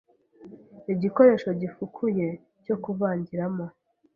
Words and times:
Igikoresho 0.93 1.49
gifukuye 1.61 2.27
cyo 2.63 2.75
kuvangiramo 2.83 3.65